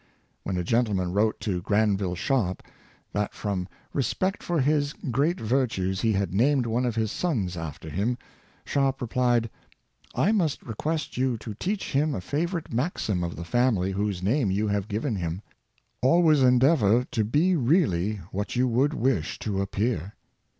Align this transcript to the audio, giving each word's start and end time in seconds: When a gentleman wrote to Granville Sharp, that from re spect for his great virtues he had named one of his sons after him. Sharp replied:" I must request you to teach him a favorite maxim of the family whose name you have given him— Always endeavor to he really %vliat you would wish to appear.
When 0.41 0.57
a 0.57 0.63
gentleman 0.63 1.13
wrote 1.13 1.39
to 1.41 1.61
Granville 1.61 2.15
Sharp, 2.15 2.63
that 3.13 3.35
from 3.35 3.67
re 3.93 4.01
spect 4.01 4.41
for 4.41 4.59
his 4.59 4.93
great 4.93 5.39
virtues 5.39 6.01
he 6.01 6.13
had 6.13 6.33
named 6.33 6.65
one 6.65 6.87
of 6.87 6.95
his 6.95 7.11
sons 7.11 7.55
after 7.55 7.87
him. 7.87 8.17
Sharp 8.65 8.99
replied:" 8.99 9.47
I 10.25 10.31
must 10.31 10.63
request 10.63 11.17
you 11.17 11.37
to 11.37 11.53
teach 11.53 11.91
him 11.93 12.15
a 12.15 12.19
favorite 12.21 12.73
maxim 12.73 13.23
of 13.23 13.35
the 13.35 13.45
family 13.45 13.91
whose 13.91 14.23
name 14.23 14.49
you 14.49 14.67
have 14.69 14.87
given 14.87 15.17
him— 15.17 15.43
Always 16.01 16.41
endeavor 16.41 17.03
to 17.03 17.29
he 17.31 17.55
really 17.55 18.21
%vliat 18.33 18.55
you 18.55 18.67
would 18.67 18.95
wish 18.95 19.37
to 19.37 19.61
appear. 19.61 20.15